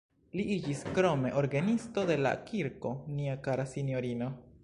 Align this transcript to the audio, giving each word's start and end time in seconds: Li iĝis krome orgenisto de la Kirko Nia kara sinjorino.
Li 0.37 0.43
iĝis 0.53 0.79
krome 0.95 1.31
orgenisto 1.41 2.05
de 2.11 2.17
la 2.27 2.31
Kirko 2.49 2.93
Nia 3.19 3.39
kara 3.49 3.67
sinjorino. 3.77 4.35